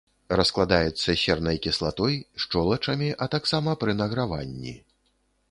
Раскладаецца 0.39 1.13
сернай 1.23 1.59
кіслатой, 1.65 2.15
шчолачамі, 2.47 3.09
а 3.27 3.29
таксама 3.37 3.77
пры 3.85 3.97
награванні. 4.01 4.77